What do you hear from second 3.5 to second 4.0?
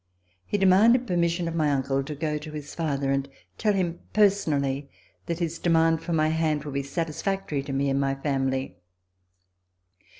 tell him